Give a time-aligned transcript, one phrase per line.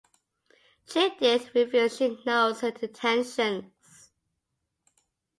[0.87, 4.09] Judith reveals she knows her intentions.